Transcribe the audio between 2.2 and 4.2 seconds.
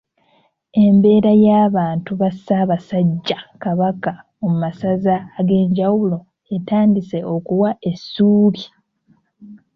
Ssaabasajja Kabaka